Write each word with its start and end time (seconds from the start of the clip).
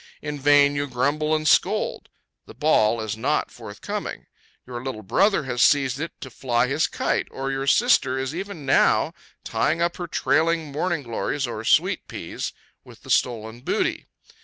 In 0.23 0.39
vain 0.39 0.75
you 0.75 0.87
grumble 0.87 1.35
and 1.35 1.47
scold. 1.47 2.09
The 2.47 2.55
ball 2.55 3.01
is 3.01 3.15
not 3.15 3.51
forthcoming. 3.51 4.25
Your 4.65 4.83
little 4.83 5.03
brother 5.03 5.43
has 5.43 5.61
seized 5.61 5.99
it 5.99 6.11
to 6.21 6.31
fly 6.31 6.65
his 6.65 6.87
kite, 6.87 7.27
or 7.29 7.51
your 7.51 7.67
sister 7.67 8.17
is 8.17 8.33
even 8.33 8.65
now 8.65 9.13
tying 9.43 9.79
up 9.79 9.97
her 9.97 10.07
trailing 10.07 10.71
morning 10.71 11.03
glories, 11.03 11.45
or 11.45 11.63
sweet 11.63 12.07
peas, 12.07 12.51
with 12.83 13.03
the 13.03 13.11
stolen 13.11 13.59
booty. 13.61 14.07